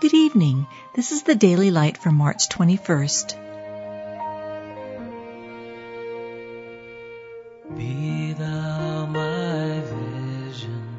Good 0.00 0.14
evening. 0.14 0.66
This 0.94 1.12
is 1.12 1.24
the 1.24 1.34
Daily 1.34 1.70
Light 1.70 1.98
for 1.98 2.10
March 2.10 2.48
21st. 2.48 3.36
Be 7.76 8.32
thou 8.32 9.04
my 9.04 9.80
vision, 9.80 10.96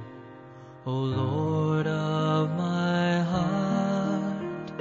O 0.86 0.92
Lord 0.92 1.88
of 1.88 2.52
my 2.56 3.22
heart. 3.22 4.72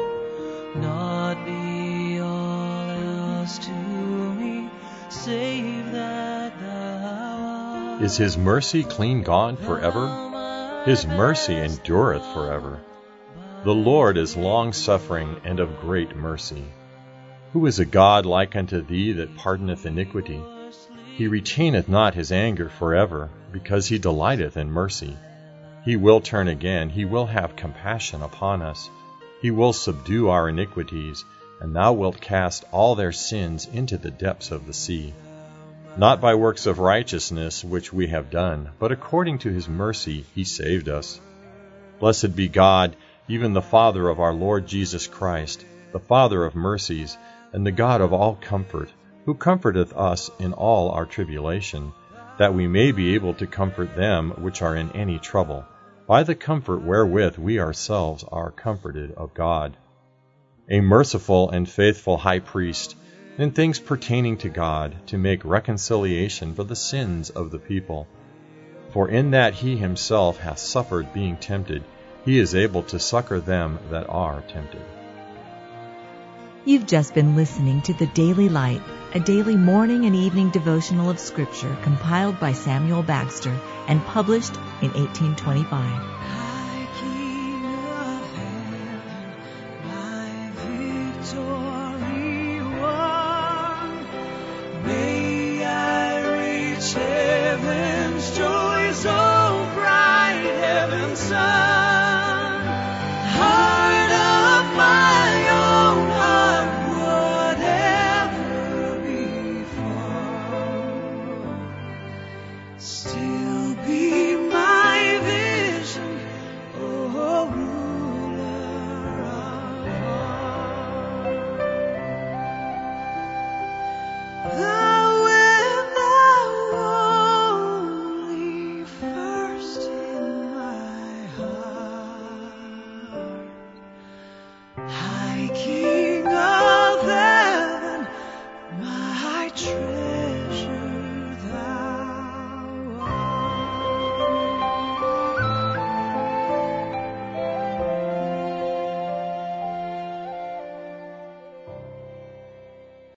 Not 0.76 1.42
be 1.46 2.20
all 2.20 2.90
else 2.90 3.56
to 3.56 3.72
me, 3.72 4.68
save 5.08 5.92
that 5.92 6.60
thou 6.60 7.94
art. 7.94 8.02
Is 8.02 8.18
his 8.18 8.36
mercy 8.36 8.84
clean 8.84 9.22
gone 9.22 9.56
forever? 9.56 10.82
His 10.84 11.06
mercy 11.06 11.56
endureth 11.56 12.26
forever. 12.34 12.80
The 13.62 13.74
Lord 13.74 14.16
is 14.16 14.38
long 14.38 14.72
suffering 14.72 15.36
and 15.44 15.60
of 15.60 15.80
great 15.80 16.16
mercy. 16.16 16.64
Who 17.52 17.66
is 17.66 17.78
a 17.78 17.84
God 17.84 18.24
like 18.24 18.56
unto 18.56 18.80
thee 18.80 19.12
that 19.12 19.36
pardoneth 19.36 19.84
iniquity? 19.84 20.40
He 21.18 21.28
retaineth 21.28 21.86
not 21.86 22.14
his 22.14 22.32
anger 22.32 22.70
forever, 22.70 23.28
because 23.52 23.86
he 23.86 23.98
delighteth 23.98 24.56
in 24.56 24.72
mercy. 24.72 25.14
He 25.84 25.96
will 25.96 26.22
turn 26.22 26.48
again, 26.48 26.88
he 26.88 27.04
will 27.04 27.26
have 27.26 27.54
compassion 27.54 28.22
upon 28.22 28.62
us. 28.62 28.88
He 29.42 29.50
will 29.50 29.74
subdue 29.74 30.30
our 30.30 30.48
iniquities, 30.48 31.26
and 31.60 31.76
thou 31.76 31.92
wilt 31.92 32.18
cast 32.18 32.64
all 32.72 32.94
their 32.94 33.12
sins 33.12 33.68
into 33.70 33.98
the 33.98 34.10
depths 34.10 34.50
of 34.52 34.66
the 34.66 34.72
sea. 34.72 35.12
Not 35.98 36.18
by 36.22 36.34
works 36.34 36.64
of 36.64 36.78
righteousness 36.78 37.62
which 37.62 37.92
we 37.92 38.06
have 38.06 38.30
done, 38.30 38.70
but 38.78 38.90
according 38.90 39.40
to 39.40 39.50
his 39.50 39.68
mercy 39.68 40.24
he 40.34 40.44
saved 40.44 40.88
us. 40.88 41.20
Blessed 41.98 42.34
be 42.34 42.48
God, 42.48 42.96
even 43.30 43.52
the 43.52 43.62
Father 43.62 44.08
of 44.08 44.18
our 44.18 44.34
Lord 44.34 44.66
Jesus 44.66 45.06
Christ, 45.06 45.64
the 45.92 46.00
Father 46.00 46.44
of 46.44 46.56
mercies, 46.56 47.16
and 47.52 47.64
the 47.64 47.70
God 47.70 48.00
of 48.00 48.12
all 48.12 48.34
comfort, 48.34 48.92
who 49.24 49.34
comforteth 49.34 49.96
us 49.96 50.32
in 50.40 50.52
all 50.52 50.90
our 50.90 51.06
tribulation, 51.06 51.92
that 52.38 52.54
we 52.54 52.66
may 52.66 52.90
be 52.90 53.14
able 53.14 53.32
to 53.34 53.46
comfort 53.46 53.94
them 53.94 54.32
which 54.38 54.62
are 54.62 54.74
in 54.74 54.90
any 54.96 55.16
trouble, 55.20 55.64
by 56.08 56.24
the 56.24 56.34
comfort 56.34 56.82
wherewith 56.82 57.38
we 57.38 57.60
ourselves 57.60 58.24
are 58.32 58.50
comforted 58.50 59.12
of 59.12 59.32
God. 59.32 59.76
A 60.68 60.80
merciful 60.80 61.50
and 61.50 61.68
faithful 61.68 62.16
high 62.16 62.40
priest, 62.40 62.96
in 63.38 63.52
things 63.52 63.78
pertaining 63.78 64.38
to 64.38 64.48
God, 64.48 64.96
to 65.06 65.16
make 65.16 65.44
reconciliation 65.44 66.52
for 66.52 66.64
the 66.64 66.74
sins 66.74 67.30
of 67.30 67.52
the 67.52 67.60
people. 67.60 68.08
For 68.88 69.08
in 69.08 69.30
that 69.30 69.54
he 69.54 69.76
himself 69.76 70.40
hath 70.40 70.58
suffered 70.58 71.12
being 71.12 71.36
tempted, 71.36 71.84
he 72.24 72.38
is 72.38 72.54
able 72.54 72.82
to 72.84 72.98
succor 72.98 73.40
them 73.40 73.78
that 73.90 74.08
are 74.08 74.42
tempted. 74.42 74.82
You've 76.64 76.86
just 76.86 77.14
been 77.14 77.36
listening 77.36 77.80
to 77.82 77.94
the 77.94 78.06
Daily 78.06 78.50
Light, 78.50 78.82
a 79.14 79.20
daily 79.20 79.56
morning 79.56 80.04
and 80.04 80.14
evening 80.14 80.50
devotional 80.50 81.08
of 81.08 81.18
Scripture 81.18 81.74
compiled 81.82 82.38
by 82.38 82.52
Samuel 82.52 83.02
Bagster 83.02 83.58
and 83.88 84.04
published 84.04 84.54
in 84.82 84.90
1825. 84.92 85.70
High 85.70 86.86
King 87.00 87.64
of 87.64 88.36
heaven, 88.36 89.32
my 89.88 90.50
victory 91.24 92.60
won. 92.78 94.04
May 94.84 95.64
I 95.64 96.76
reach 96.76 96.92
heaven's 96.92 98.36
joy 98.36 98.92
so 98.92 99.66
bright, 99.74 100.42
heaven's 100.60 101.18
sun. 101.18 101.59